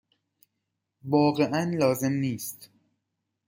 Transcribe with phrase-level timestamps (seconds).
[1.05, 2.69] واقعا لازم نیست.